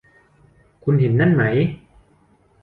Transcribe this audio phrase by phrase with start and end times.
[0.83, 1.43] คุณเห็นนั่นไหม